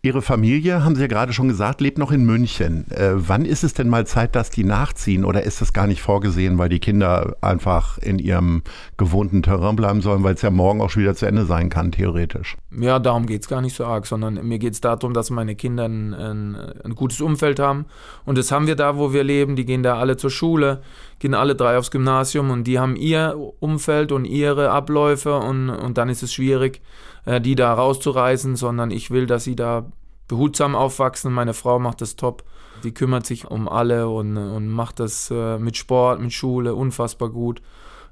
Ihre 0.00 0.22
Familie, 0.22 0.84
haben 0.84 0.94
Sie 0.94 1.00
ja 1.00 1.08
gerade 1.08 1.32
schon 1.32 1.48
gesagt, 1.48 1.80
lebt 1.80 1.98
noch 1.98 2.12
in 2.12 2.24
München. 2.24 2.88
Äh, 2.92 3.14
wann 3.14 3.44
ist 3.44 3.64
es 3.64 3.74
denn 3.74 3.88
mal 3.88 4.06
Zeit, 4.06 4.36
dass 4.36 4.48
die 4.48 4.62
nachziehen 4.62 5.24
oder 5.24 5.42
ist 5.42 5.60
das 5.60 5.72
gar 5.72 5.88
nicht 5.88 6.00
vorgesehen, 6.00 6.56
weil 6.56 6.68
die 6.68 6.78
Kinder 6.78 7.36
einfach 7.40 7.98
in 7.98 8.20
ihrem 8.20 8.62
gewohnten 8.96 9.42
Terrain 9.42 9.74
bleiben 9.74 10.00
sollen, 10.00 10.22
weil 10.22 10.34
es 10.34 10.42
ja 10.42 10.50
morgen 10.50 10.80
auch 10.80 10.90
schon 10.90 11.02
wieder 11.02 11.16
zu 11.16 11.26
Ende 11.26 11.46
sein 11.46 11.68
kann, 11.68 11.90
theoretisch? 11.90 12.56
Ja, 12.70 13.00
darum 13.00 13.26
geht 13.26 13.42
es 13.42 13.48
gar 13.48 13.60
nicht 13.60 13.74
so 13.74 13.86
arg, 13.86 14.06
sondern 14.06 14.46
mir 14.46 14.60
geht 14.60 14.74
es 14.74 14.80
darum, 14.80 15.14
dass 15.14 15.30
meine 15.30 15.56
Kinder 15.56 15.86
ein, 15.86 16.14
ein, 16.14 16.54
ein, 16.84 16.94
gutes 16.94 17.20
Umfeld 17.20 17.58
haben. 17.58 17.86
Und 18.24 18.38
das 18.38 18.52
haben 18.52 18.68
wir 18.68 18.76
da, 18.76 18.98
wo 18.98 19.12
wir 19.12 19.24
leben. 19.24 19.56
Die 19.56 19.64
gehen 19.64 19.82
da 19.82 19.98
alle 19.98 20.16
zur 20.16 20.30
Schule, 20.30 20.80
gehen 21.18 21.34
alle 21.34 21.54
drei 21.54 21.78
aufs 21.78 21.90
Gymnasium 21.90 22.50
und 22.50 22.64
die 22.64 22.78
haben 22.78 22.96
ihr 22.96 23.36
Umfeld 23.60 24.12
und 24.12 24.24
ihre 24.24 24.70
Abläufe 24.70 25.36
und, 25.36 25.70
und 25.70 25.98
dann 25.98 26.08
ist 26.08 26.22
es 26.22 26.32
schwierig 26.32 26.80
äh, 27.28 27.40
die 27.40 27.54
da 27.54 27.74
rauszureißen, 27.74 28.56
sondern 28.56 28.90
ich 28.90 29.10
will, 29.10 29.26
dass 29.26 29.44
sie 29.44 29.54
da 29.54 29.86
behutsam 30.28 30.74
aufwachsen. 30.74 31.32
Meine 31.32 31.54
Frau 31.54 31.78
macht 31.78 32.00
das 32.00 32.16
top. 32.16 32.44
Die 32.84 32.94
kümmert 32.94 33.26
sich 33.26 33.50
um 33.50 33.68
alle 33.68 34.08
und, 34.08 34.36
und 34.36 34.68
macht 34.68 35.00
das 35.00 35.30
äh, 35.30 35.58
mit 35.58 35.76
Sport, 35.76 36.20
mit 36.20 36.32
Schule 36.32 36.74
unfassbar 36.74 37.28
gut. 37.28 37.60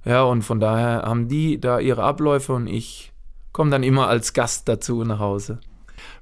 Ja, 0.04 0.24
und 0.24 0.42
von 0.42 0.60
daher 0.60 1.02
haben 1.02 1.28
die 1.28 1.60
da 1.60 1.78
ihre 1.78 2.02
Abläufe 2.02 2.52
und 2.52 2.66
ich 2.66 3.12
komme 3.52 3.70
dann 3.70 3.82
immer 3.82 4.08
als 4.08 4.34
Gast 4.34 4.68
dazu 4.68 5.02
nach 5.04 5.18
Hause. 5.18 5.60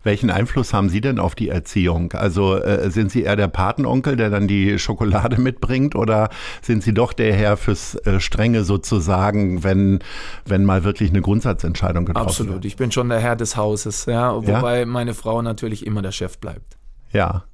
Welchen 0.02 0.30
Einfluss 0.30 0.72
haben 0.72 0.88
Sie 0.88 1.00
denn 1.00 1.18
auf 1.18 1.34
die 1.34 1.48
Erziehung? 1.48 2.12
Also 2.12 2.56
äh, 2.56 2.90
sind 2.90 3.10
Sie 3.10 3.22
eher 3.22 3.36
der 3.36 3.48
Patenonkel, 3.48 4.16
der 4.16 4.30
dann 4.30 4.48
die 4.48 4.78
Schokolade 4.78 5.40
mitbringt 5.40 5.94
oder 5.94 6.28
sind 6.62 6.82
Sie 6.82 6.94
doch 6.94 7.12
der 7.12 7.34
Herr 7.34 7.56
fürs 7.56 7.94
äh, 8.06 8.20
Strenge 8.20 8.64
sozusagen, 8.64 9.64
wenn, 9.64 10.00
wenn 10.44 10.64
mal 10.64 10.84
wirklich 10.84 11.10
eine 11.10 11.22
Grundsatzentscheidung 11.22 12.06
getroffen 12.06 12.26
Absolut. 12.26 12.48
wird? 12.48 12.58
Absolut, 12.58 12.64
ich 12.64 12.76
bin 12.76 12.92
schon 12.92 13.08
der 13.08 13.20
Herr 13.20 13.36
des 13.36 13.56
Hauses, 13.56 14.06
ja, 14.06 14.34
wobei 14.34 14.80
ja? 14.80 14.86
meine 14.86 15.14
Frau 15.14 15.42
natürlich 15.42 15.86
immer 15.86 16.02
der 16.02 16.12
Chef 16.12 16.38
bleibt. 16.38 16.76
Ja. 17.14 17.44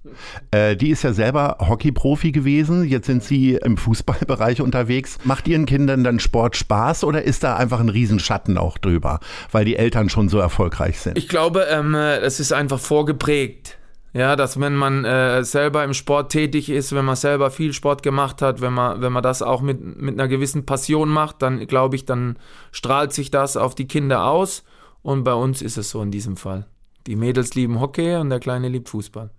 Äh, 0.50 0.74
die 0.74 0.90
ist 0.90 1.02
ja 1.02 1.12
selber 1.12 1.58
Hockeyprofi 1.60 2.32
gewesen. 2.32 2.82
Jetzt 2.88 3.06
sind 3.06 3.22
Sie 3.22 3.54
im 3.54 3.76
Fußballbereich 3.76 4.62
unterwegs. 4.62 5.18
Macht 5.24 5.46
Ihren 5.46 5.66
Kindern 5.66 6.02
dann 6.02 6.18
Sport 6.18 6.56
Spaß 6.56 7.04
oder 7.04 7.22
ist 7.22 7.44
da 7.44 7.56
einfach 7.56 7.78
ein 7.78 7.90
Riesenschatten 7.90 8.56
auch 8.56 8.78
drüber, 8.78 9.20
weil 9.52 9.66
die 9.66 9.76
Eltern 9.76 10.08
schon 10.08 10.30
so 10.30 10.38
erfolgreich 10.38 10.98
sind? 10.98 11.18
Ich 11.18 11.28
glaube, 11.28 11.66
ähm, 11.70 11.94
es 11.94 12.40
ist 12.40 12.52
einfach 12.52 12.80
vorgeprägt. 12.80 13.76
Ja, 14.12 14.34
dass 14.34 14.58
wenn 14.58 14.74
man 14.74 15.04
äh, 15.04 15.44
selber 15.44 15.84
im 15.84 15.94
Sport 15.94 16.32
tätig 16.32 16.68
ist, 16.68 16.92
wenn 16.92 17.04
man 17.04 17.14
selber 17.14 17.50
viel 17.52 17.72
Sport 17.72 18.02
gemacht 18.02 18.42
hat, 18.42 18.60
wenn 18.60 18.72
man, 18.72 19.00
wenn 19.00 19.12
man 19.12 19.22
das 19.22 19.40
auch 19.40 19.60
mit, 19.60 20.00
mit 20.00 20.14
einer 20.14 20.26
gewissen 20.26 20.66
Passion 20.66 21.08
macht, 21.10 21.42
dann 21.42 21.64
glaube 21.68 21.94
ich, 21.94 22.06
dann 22.06 22.36
strahlt 22.72 23.12
sich 23.12 23.30
das 23.30 23.56
auf 23.56 23.76
die 23.76 23.86
Kinder 23.86 24.24
aus. 24.24 24.64
Und 25.02 25.22
bei 25.22 25.34
uns 25.34 25.62
ist 25.62 25.78
es 25.78 25.90
so 25.90 26.02
in 26.02 26.10
diesem 26.10 26.36
Fall. 26.36 26.66
Die 27.06 27.14
Mädels 27.14 27.54
lieben 27.54 27.78
Hockey 27.78 28.16
und 28.16 28.30
der 28.30 28.40
Kleine 28.40 28.68
liebt 28.68 28.88
Fußball. 28.88 29.30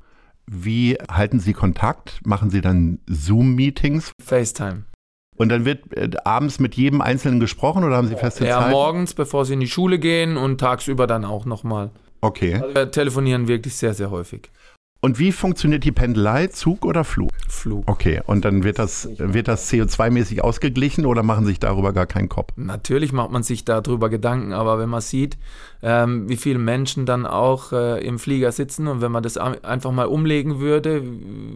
Wie 0.53 0.97
halten 1.09 1.39
Sie 1.39 1.53
Kontakt? 1.53 2.19
Machen 2.25 2.49
Sie 2.49 2.59
dann 2.59 2.99
Zoom-Meetings? 3.07 4.11
FaceTime. 4.21 4.83
Und 5.37 5.47
dann 5.47 5.63
wird 5.63 5.95
äh, 5.95 6.09
abends 6.25 6.59
mit 6.59 6.75
jedem 6.75 6.99
Einzelnen 6.99 7.39
gesprochen 7.39 7.85
oder 7.85 7.95
haben 7.95 8.09
Sie 8.09 8.17
feste 8.17 8.45
ja, 8.45 8.59
Zeit? 8.59 8.65
Ja, 8.65 8.71
morgens, 8.71 9.13
bevor 9.13 9.45
Sie 9.45 9.53
in 9.53 9.61
die 9.61 9.69
Schule 9.69 9.97
gehen 9.97 10.35
und 10.35 10.59
tagsüber 10.59 11.07
dann 11.07 11.23
auch 11.23 11.45
nochmal. 11.45 11.91
Okay. 12.19 12.55
Also 12.55 12.75
wir 12.75 12.91
telefonieren 12.91 13.47
wirklich 13.47 13.75
sehr, 13.75 13.93
sehr 13.93 14.11
häufig. 14.11 14.51
Und 15.03 15.17
wie 15.17 15.31
funktioniert 15.31 15.83
die 15.83 15.91
Pendelei? 15.91 16.45
Zug 16.45 16.85
oder 16.85 17.03
Flug? 17.03 17.31
Flug. 17.49 17.89
Okay, 17.89 18.21
und 18.27 18.45
dann 18.45 18.63
wird 18.63 18.77
das, 18.77 19.09
wird 19.17 19.47
das 19.47 19.71
CO2-mäßig 19.71 20.41
ausgeglichen 20.41 21.07
oder 21.07 21.23
machen 21.23 21.43
sich 21.43 21.59
darüber 21.59 21.91
gar 21.91 22.05
keinen 22.05 22.29
Kopf? 22.29 22.53
Natürlich 22.55 23.11
macht 23.11 23.31
man 23.31 23.41
sich 23.41 23.65
darüber 23.65 24.09
Gedanken, 24.09 24.53
aber 24.53 24.77
wenn 24.77 24.89
man 24.89 25.01
sieht, 25.01 25.39
ähm, 25.81 26.29
wie 26.29 26.37
viele 26.37 26.59
Menschen 26.59 27.07
dann 27.07 27.25
auch 27.25 27.71
äh, 27.71 28.05
im 28.05 28.19
Flieger 28.19 28.51
sitzen 28.51 28.87
und 28.87 29.01
wenn 29.01 29.11
man 29.11 29.23
das 29.23 29.37
einfach 29.37 29.91
mal 29.91 30.05
umlegen 30.05 30.59
würde, 30.59 31.01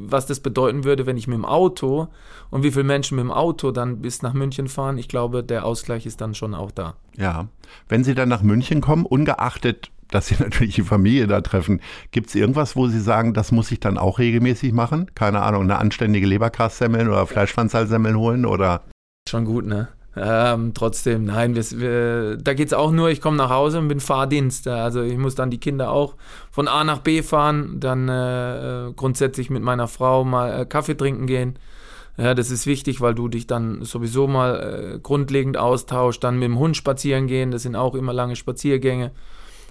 was 0.07 0.25
das 0.25 0.39
bedeuten 0.39 0.83
würde, 0.83 1.05
wenn 1.05 1.15
ich 1.15 1.27
mit 1.27 1.37
dem 1.37 1.45
Auto 1.45 2.07
und 2.49 2.63
wie 2.63 2.71
viele 2.71 2.85
Menschen 2.85 3.15
mit 3.15 3.25
dem 3.25 3.31
Auto 3.31 3.69
dann 3.69 4.01
bis 4.01 4.23
nach 4.23 4.33
München 4.33 4.67
fahren, 4.67 4.97
ich 4.97 5.07
glaube, 5.07 5.43
der 5.43 5.65
Ausgleich 5.65 6.07
ist 6.07 6.19
dann 6.19 6.33
schon 6.33 6.55
auch 6.55 6.71
da. 6.71 6.95
Ja, 7.15 7.47
wenn 7.89 8.03
Sie 8.03 8.15
dann 8.15 8.27
nach 8.27 8.41
München 8.41 8.81
kommen, 8.81 9.05
ungeachtet 9.05 9.91
dass 10.09 10.27
Sie 10.27 10.35
natürlich 10.39 10.75
die 10.75 10.83
Familie 10.83 11.27
da 11.27 11.41
treffen. 11.41 11.81
Gibt 12.11 12.29
es 12.29 12.35
irgendwas, 12.35 12.75
wo 12.75 12.87
Sie 12.87 12.99
sagen, 12.99 13.33
das 13.33 13.51
muss 13.51 13.71
ich 13.71 13.79
dann 13.79 13.97
auch 13.97 14.19
regelmäßig 14.19 14.73
machen? 14.73 15.11
Keine 15.15 15.41
Ahnung, 15.41 15.63
eine 15.63 15.77
anständige 15.77 16.27
Leberkassemmeln 16.27 17.07
oder 17.07 17.27
Fleischpfanzalsemmeln 17.27 18.17
holen 18.17 18.45
oder? 18.45 18.83
Schon 19.29 19.45
gut, 19.45 19.65
ne? 19.65 19.89
Ähm, 20.17 20.73
trotzdem, 20.73 21.25
nein, 21.25 21.55
wir, 21.55 21.63
wir, 21.71 22.37
da 22.37 22.53
geht 22.53 22.67
es 22.67 22.73
auch 22.73 22.91
nur, 22.91 23.09
ich 23.09 23.19
komme 23.19 23.35
nach 23.35 23.49
Hause 23.49 23.79
und 23.79 23.89
bin 23.89 23.99
Fahrdienst. 23.99 24.67
Also 24.67 25.01
ich 25.01 25.17
muss 25.17 25.35
dann 25.35 25.49
die 25.49 25.59
Kinder 25.59 25.91
auch 25.91 26.15
von 26.51 26.69
A 26.69 26.85
nach 26.85 26.99
B 26.99 27.21
fahren, 27.21 27.81
dann 27.81 28.07
äh, 28.07 28.93
grundsätzlich 28.95 29.49
mit 29.49 29.61
meiner 29.61 29.89
Frau 29.89 30.23
mal 30.23 30.61
äh, 30.61 30.65
Kaffee 30.65 30.95
trinken 30.95 31.27
gehen. 31.27 31.59
Ja, 32.17 32.33
das 32.33 32.49
ist 32.49 32.65
wichtig, 32.65 33.01
weil 33.01 33.13
du 33.13 33.27
dich 33.27 33.45
dann 33.45 33.83
sowieso 33.83 34.25
mal 34.25 34.93
äh, 34.95 34.99
grundlegend 34.99 35.57
austauscht, 35.57 36.23
dann 36.23 36.35
mit 36.39 36.45
dem 36.45 36.59
Hund 36.59 36.77
spazieren 36.77 37.27
gehen, 37.27 37.51
das 37.51 37.63
sind 37.63 37.75
auch 37.75 37.93
immer 37.93 38.13
lange 38.13 38.37
Spaziergänge. 38.37 39.11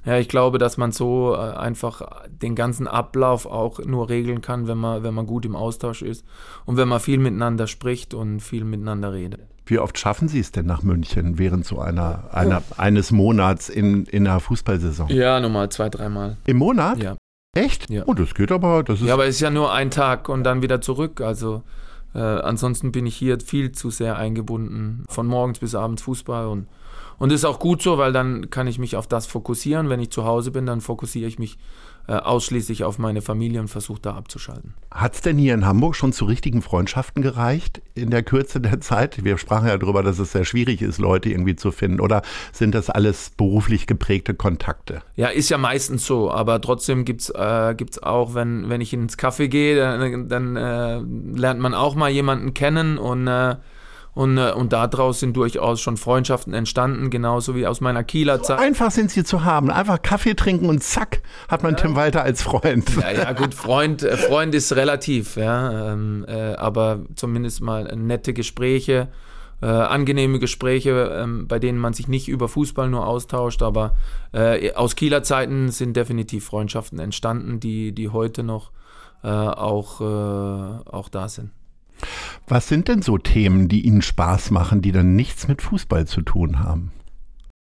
Ja, 0.04 0.18
ich 0.18 0.28
glaube, 0.28 0.58
dass 0.58 0.76
man 0.76 0.92
so 0.92 1.34
äh, 1.34 1.38
einfach 1.38 2.02
den 2.28 2.54
ganzen 2.54 2.86
Ablauf 2.86 3.46
auch 3.46 3.78
nur 3.78 4.08
regeln 4.08 4.40
kann, 4.42 4.68
wenn 4.68 4.78
man, 4.78 5.02
wenn 5.02 5.14
man 5.14 5.26
gut 5.26 5.46
im 5.46 5.56
Austausch 5.56 6.02
ist 6.02 6.24
und 6.66 6.76
wenn 6.76 6.88
man 6.88 7.00
viel 7.00 7.18
miteinander 7.18 7.66
spricht 7.66 8.12
und 8.12 8.40
viel 8.40 8.64
miteinander 8.64 9.12
redet. 9.12 9.40
Wie 9.66 9.78
oft 9.78 9.98
schaffen 9.98 10.28
Sie 10.28 10.40
es 10.40 10.52
denn 10.52 10.66
nach 10.66 10.82
München 10.82 11.38
während 11.38 11.64
so 11.64 11.78
einer, 11.78 12.28
einer 12.32 12.62
eines 12.76 13.12
Monats 13.12 13.70
in, 13.70 14.04
in 14.04 14.26
einer 14.26 14.40
Fußballsaison? 14.40 15.08
Ja, 15.08 15.40
nochmal 15.40 15.70
zwei, 15.70 15.88
dreimal. 15.88 16.36
Im 16.44 16.58
Monat? 16.58 16.98
Ja. 16.98 17.16
Echt? 17.56 17.88
Ja. 17.88 18.02
Oh, 18.06 18.12
das 18.12 18.34
geht 18.34 18.52
aber. 18.52 18.82
Das 18.82 19.00
ist 19.00 19.06
Ja, 19.06 19.14
aber 19.14 19.26
es 19.26 19.36
ist 19.36 19.40
ja 19.40 19.50
nur 19.50 19.72
ein 19.72 19.90
Tag 19.90 20.28
und 20.28 20.44
dann 20.44 20.60
wieder 20.60 20.82
zurück. 20.82 21.22
Also 21.22 21.62
äh, 22.14 22.18
ansonsten 22.18 22.92
bin 22.92 23.06
ich 23.06 23.16
hier 23.16 23.40
viel 23.40 23.72
zu 23.72 23.88
sehr 23.88 24.18
eingebunden. 24.18 25.04
Von 25.08 25.26
morgens 25.26 25.60
bis 25.60 25.74
abends 25.74 26.02
Fußball 26.02 26.46
und 26.46 26.66
und 27.18 27.32
das 27.32 27.40
ist 27.40 27.44
auch 27.44 27.58
gut 27.58 27.82
so, 27.82 27.98
weil 27.98 28.12
dann 28.12 28.50
kann 28.50 28.66
ich 28.66 28.78
mich 28.78 28.96
auf 28.96 29.06
das 29.06 29.26
fokussieren. 29.26 29.88
Wenn 29.88 30.00
ich 30.00 30.10
zu 30.10 30.24
Hause 30.24 30.50
bin, 30.50 30.66
dann 30.66 30.80
fokussiere 30.80 31.28
ich 31.28 31.38
mich 31.38 31.58
äh, 32.06 32.12
ausschließlich 32.16 32.84
auf 32.84 32.98
meine 32.98 33.22
Familie 33.22 33.60
und 33.60 33.68
versuche 33.68 34.00
da 34.00 34.14
abzuschalten. 34.14 34.74
Hat 34.90 35.14
es 35.14 35.20
denn 35.22 35.38
hier 35.38 35.54
in 35.54 35.64
Hamburg 35.64 35.96
schon 35.96 36.12
zu 36.12 36.26
richtigen 36.26 36.60
Freundschaften 36.60 37.22
gereicht 37.22 37.80
in 37.94 38.10
der 38.10 38.22
Kürze 38.22 38.60
der 38.60 38.80
Zeit? 38.80 39.24
Wir 39.24 39.38
sprachen 39.38 39.68
ja 39.68 39.78
darüber, 39.78 40.02
dass 40.02 40.18
es 40.18 40.32
sehr 40.32 40.44
schwierig 40.44 40.82
ist, 40.82 40.98
Leute 40.98 41.30
irgendwie 41.30 41.56
zu 41.56 41.72
finden. 41.72 42.00
Oder 42.00 42.20
sind 42.52 42.74
das 42.74 42.90
alles 42.90 43.30
beruflich 43.30 43.86
geprägte 43.86 44.34
Kontakte? 44.34 45.00
Ja, 45.16 45.28
ist 45.28 45.48
ja 45.48 45.56
meistens 45.56 46.04
so, 46.04 46.30
aber 46.30 46.60
trotzdem 46.60 47.06
gibt's 47.06 47.30
äh, 47.30 47.74
gibt's 47.74 48.02
auch, 48.02 48.34
wenn, 48.34 48.68
wenn 48.68 48.82
ich 48.82 48.92
ins 48.92 49.16
Café 49.16 49.48
gehe, 49.48 49.76
dann, 49.76 50.28
dann 50.28 50.56
äh, 50.56 51.00
lernt 51.38 51.60
man 51.60 51.72
auch 51.72 51.94
mal 51.94 52.10
jemanden 52.10 52.52
kennen 52.52 52.98
und 52.98 53.26
äh, 53.28 53.56
und, 54.14 54.38
äh, 54.38 54.52
und 54.52 54.72
daraus 54.72 55.20
sind 55.20 55.36
durchaus 55.36 55.80
schon 55.80 55.96
Freundschaften 55.96 56.54
entstanden, 56.54 57.10
genauso 57.10 57.54
wie 57.54 57.66
aus 57.66 57.80
meiner 57.80 58.04
Kieler 58.04 58.38
So 58.38 58.44
Zeit. 58.44 58.60
einfach 58.60 58.90
sind 58.90 59.10
sie 59.10 59.24
zu 59.24 59.44
haben. 59.44 59.70
Einfach 59.70 60.00
Kaffee 60.00 60.34
trinken 60.34 60.66
und 60.66 60.82
zack, 60.82 61.22
hat 61.48 61.62
man 61.62 61.76
Tim 61.76 61.96
Walter 61.96 62.22
als 62.22 62.42
Freund. 62.42 62.90
Ja, 63.00 63.10
ja, 63.10 63.32
gut, 63.32 63.54
Freund, 63.54 64.02
äh, 64.02 64.16
Freund 64.16 64.54
ist 64.54 64.74
relativ, 64.76 65.36
ja, 65.36 65.92
ähm, 65.92 66.24
äh, 66.28 66.54
aber 66.54 67.00
zumindest 67.16 67.60
mal 67.60 67.84
nette 67.96 68.32
Gespräche, 68.32 69.08
äh, 69.60 69.66
angenehme 69.66 70.38
Gespräche, 70.38 71.10
ähm, 71.20 71.48
bei 71.48 71.58
denen 71.58 71.78
man 71.78 71.92
sich 71.92 72.06
nicht 72.06 72.28
über 72.28 72.48
Fußball 72.48 72.88
nur 72.88 73.06
austauscht, 73.06 73.62
aber 73.62 73.96
äh, 74.32 74.72
aus 74.74 74.94
Kieler 74.94 75.22
Zeiten 75.22 75.70
sind 75.70 75.96
definitiv 75.96 76.44
Freundschaften 76.44 76.98
entstanden, 76.98 77.60
die, 77.60 77.92
die 77.92 78.10
heute 78.10 78.42
noch 78.42 78.70
äh, 79.22 79.28
auch, 79.28 80.00
äh, 80.00 80.90
auch 80.90 81.08
da 81.08 81.28
sind. 81.28 81.50
Was 82.46 82.68
sind 82.68 82.88
denn 82.88 83.02
so 83.02 83.18
Themen, 83.18 83.68
die 83.68 83.86
Ihnen 83.86 84.02
Spaß 84.02 84.50
machen, 84.50 84.82
die 84.82 84.92
dann 84.92 85.16
nichts 85.16 85.48
mit 85.48 85.62
Fußball 85.62 86.06
zu 86.06 86.22
tun 86.22 86.58
haben? 86.58 86.92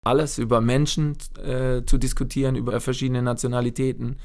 alles 0.04 0.40
über 0.40 0.62
Menschen 0.62 1.16
äh, 1.44 1.84
zu 1.86 2.00
diskutieren, 2.00 2.56
über 2.56 2.80
verschiedene 2.82 3.22
Nationalitäten, 3.22 4.16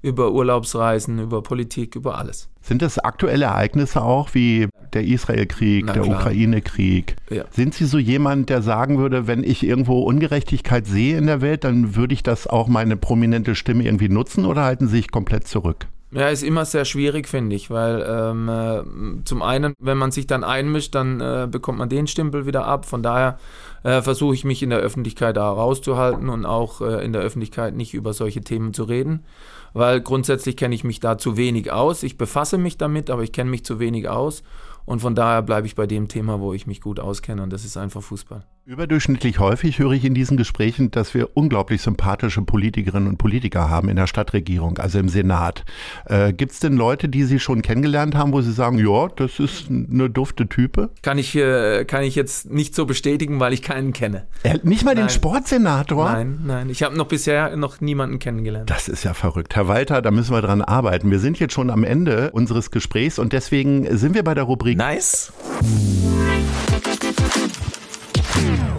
über 0.00 0.32
Urlaubsreisen, 0.32 1.18
über 1.18 1.42
Politik, 1.42 1.94
über 1.94 2.16
alles. 2.16 2.48
Sind 2.62 2.80
das 2.80 2.98
aktuelle 2.98 3.44
Ereignisse 3.44 4.00
auch 4.00 4.32
wie 4.32 4.68
der 4.94 5.04
Israel-Krieg, 5.04 5.92
der. 5.92 6.06
Ukraine-Krieg? 6.06 7.16
Ja. 7.28 7.44
Sind 7.50 7.74
Sie 7.74 7.84
so 7.84 7.98
jemand, 7.98 8.48
der 8.48 8.62
sagen 8.62 8.98
würde, 8.98 9.26
wenn 9.26 9.44
ich 9.44 9.62
irgendwo 9.62 10.00
Ungerechtigkeit 10.00 10.86
sehe 10.86 11.18
in 11.18 11.26
der 11.26 11.42
Welt, 11.42 11.64
dann 11.64 11.94
würde 11.96 12.14
ich 12.14 12.22
das 12.22 12.46
auch 12.46 12.66
meine 12.66 12.96
prominente 12.96 13.54
Stimme 13.54 13.84
irgendwie 13.84 14.08
nutzen 14.08 14.46
oder 14.46 14.64
halten 14.64 14.88
Sie 14.88 14.96
sich 14.96 15.10
komplett 15.10 15.46
zurück? 15.46 15.86
Ja, 16.16 16.30
ist 16.30 16.42
immer 16.42 16.64
sehr 16.64 16.86
schwierig, 16.86 17.28
finde 17.28 17.54
ich, 17.54 17.70
weil 17.70 18.02
ähm, 18.08 18.48
äh, 18.48 19.24
zum 19.24 19.42
einen, 19.42 19.74
wenn 19.78 19.98
man 19.98 20.12
sich 20.12 20.26
dann 20.26 20.44
einmischt, 20.44 20.94
dann 20.94 21.20
äh, 21.20 21.46
bekommt 21.50 21.78
man 21.78 21.90
den 21.90 22.06
Stempel 22.06 22.46
wieder 22.46 22.64
ab. 22.64 22.86
Von 22.86 23.02
daher 23.02 23.38
äh, 23.82 24.00
versuche 24.00 24.34
ich 24.34 24.42
mich 24.42 24.62
in 24.62 24.70
der 24.70 24.78
Öffentlichkeit 24.78 25.36
da 25.36 25.50
rauszuhalten 25.50 26.30
und 26.30 26.46
auch 26.46 26.80
äh, 26.80 27.04
in 27.04 27.12
der 27.12 27.20
Öffentlichkeit 27.20 27.76
nicht 27.76 27.92
über 27.92 28.14
solche 28.14 28.40
Themen 28.40 28.72
zu 28.72 28.84
reden, 28.84 29.26
weil 29.74 30.00
grundsätzlich 30.00 30.56
kenne 30.56 30.74
ich 30.74 30.84
mich 30.84 31.00
da 31.00 31.18
zu 31.18 31.36
wenig 31.36 31.70
aus. 31.70 32.02
Ich 32.02 32.16
befasse 32.16 32.56
mich 32.56 32.78
damit, 32.78 33.10
aber 33.10 33.22
ich 33.22 33.32
kenne 33.32 33.50
mich 33.50 33.66
zu 33.66 33.78
wenig 33.78 34.08
aus 34.08 34.42
und 34.86 35.00
von 35.00 35.14
daher 35.14 35.42
bleibe 35.42 35.66
ich 35.66 35.74
bei 35.74 35.86
dem 35.86 36.08
Thema, 36.08 36.40
wo 36.40 36.54
ich 36.54 36.66
mich 36.66 36.80
gut 36.80 37.00
auskenne 37.00 37.42
und 37.42 37.52
das 37.52 37.64
ist 37.64 37.76
einfach 37.76 38.02
Fußball. 38.02 38.44
Überdurchschnittlich 38.64 39.38
häufig 39.38 39.78
höre 39.78 39.92
ich 39.92 40.04
in 40.04 40.12
diesen 40.12 40.36
Gesprächen, 40.36 40.90
dass 40.90 41.14
wir 41.14 41.36
unglaublich 41.36 41.82
sympathische 41.82 42.42
Politikerinnen 42.42 43.08
und 43.08 43.16
Politiker 43.16 43.70
haben 43.70 43.88
in 43.88 43.94
der 43.94 44.08
Stadtregierung, 44.08 44.78
also 44.78 44.98
im 44.98 45.08
Senat. 45.08 45.64
Äh, 46.06 46.32
Gibt 46.32 46.50
es 46.50 46.58
denn 46.58 46.76
Leute, 46.76 47.08
die 47.08 47.22
Sie 47.22 47.38
schon 47.38 47.62
kennengelernt 47.62 48.16
haben, 48.16 48.32
wo 48.32 48.40
Sie 48.40 48.50
sagen, 48.50 48.78
ja, 48.78 49.06
das 49.06 49.38
ist 49.38 49.70
eine 49.70 50.10
dufte 50.10 50.48
Type? 50.48 50.90
Kann 51.02 51.16
ich, 51.16 51.36
äh, 51.36 51.84
kann 51.84 52.02
ich 52.02 52.16
jetzt 52.16 52.50
nicht 52.50 52.74
so 52.74 52.86
bestätigen, 52.86 53.38
weil 53.38 53.52
ich 53.52 53.62
keinen 53.62 53.92
kenne. 53.92 54.26
Er, 54.42 54.58
nicht 54.64 54.84
mal 54.84 54.96
den 54.96 55.04
Nein. 55.04 55.10
Sportsenator? 55.10 56.10
Nein, 56.10 56.40
nein, 56.44 56.68
ich 56.68 56.82
habe 56.82 56.96
noch 56.96 57.06
bisher 57.06 57.56
noch 57.56 57.80
niemanden 57.80 58.18
kennengelernt. 58.18 58.68
Das 58.68 58.88
ist 58.88 59.04
ja 59.04 59.14
verrückt. 59.14 59.54
Herr 59.54 59.68
Walter, 59.68 60.02
da 60.02 60.10
müssen 60.10 60.34
wir 60.34 60.42
dran 60.42 60.60
arbeiten. 60.60 61.12
Wir 61.12 61.20
sind 61.20 61.38
jetzt 61.38 61.54
schon 61.54 61.70
am 61.70 61.84
Ende 61.84 62.32
unseres 62.32 62.72
Gesprächs 62.72 63.20
und 63.20 63.32
deswegen 63.32 63.96
sind 63.96 64.16
wir 64.16 64.24
bei 64.24 64.34
der 64.34 64.42
Rubrik 64.42 64.75
Nice 64.76 65.32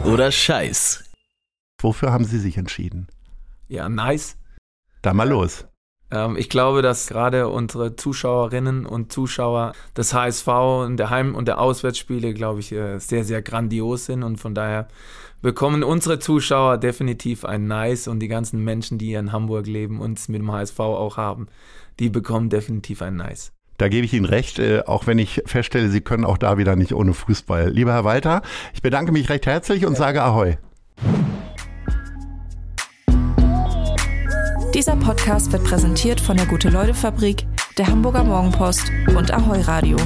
oder 0.06 0.32
Scheiß. 0.32 1.06
Wofür 1.82 2.12
haben 2.12 2.24
Sie 2.24 2.38
sich 2.38 2.58
entschieden? 2.58 3.08
Ja, 3.68 3.90
nice. 3.90 4.38
Da 5.02 5.16
mal 5.16 5.28
los. 5.28 5.66
Ähm, 6.12 6.38
ich 6.38 6.52
glaube, 6.52 6.84
dass 6.84 7.08
gerade 7.08 7.48
unsere 7.48 7.96
Zuschauerinnen 7.96 8.86
und 8.86 9.12
Zuschauer 9.12 9.74
des 9.96 10.14
HSV 10.14 10.48
und 10.86 10.98
der 10.98 11.10
Heim- 11.10 11.34
und 11.34 11.48
der 11.48 11.60
Auswärtsspiele, 11.60 12.36
glaube 12.36 12.60
ich, 12.60 12.72
äh, 12.74 13.00
sehr, 13.00 13.24
sehr 13.24 13.42
grandios 13.42 14.06
sind 14.06 14.22
und 14.22 14.38
von 14.38 14.54
daher 14.54 14.90
bekommen 15.42 15.84
unsere 15.84 16.20
Zuschauer 16.20 16.78
definitiv 16.78 17.44
ein 17.44 17.66
Nice 17.66 18.08
und 18.08 18.20
die 18.20 18.28
ganzen 18.28 18.64
Menschen, 18.64 19.00
die 19.00 19.08
hier 19.08 19.20
in 19.20 19.32
Hamburg 19.32 19.66
leben 19.66 20.00
und 20.00 20.20
es 20.20 20.28
mit 20.28 20.42
dem 20.42 20.52
HSV 20.52 20.80
auch 20.80 21.18
haben, 21.18 21.48
die 22.00 22.12
bekommen 22.12 22.52
definitiv 22.52 23.02
ein 23.02 23.16
Nice. 23.16 23.57
Da 23.78 23.90
gebe 23.90 24.06
ich 24.06 24.14
Ihnen 24.14 24.26
recht, 24.26 24.58
äh, 24.58 24.82
auch 24.86 25.06
wenn 25.06 25.20
ich 25.20 25.44
feststelle, 25.46 25.90
Sie 25.90 26.02
können 26.02 26.26
auch 26.26 26.38
da 26.38 26.58
wieder 26.58 26.76
nicht 26.76 26.94
ohne 26.94 27.14
Fußball. 27.14 27.70
Lieber 27.70 27.94
Herr 27.94 28.04
Walter, 28.04 28.42
ich 28.74 28.82
bedanke 28.82 29.12
mich 29.12 29.30
recht 29.30 29.46
herzlich 29.46 29.86
und 29.86 29.96
sage 29.96 30.24
Ahoi. 30.24 30.58
Dieser 34.74 34.96
Podcast 34.96 35.52
wird 35.52 35.64
präsentiert 35.64 36.20
von 36.20 36.38
der 36.38 36.46
Gute-Leute-Fabrik, 36.46 37.46
der 37.78 37.88
Hamburger 37.88 38.24
Morgenpost 38.24 38.92
und 39.16 39.32
Ahoi 39.32 39.62
Radio. 39.62 39.98